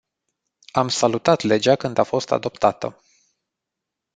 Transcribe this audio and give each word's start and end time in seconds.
Am 0.73 0.87
salutat 0.87 1.41
legea 1.41 1.75
când 1.75 1.97
a 1.97 2.03
fost 2.03 2.31
adoptată. 2.31 3.01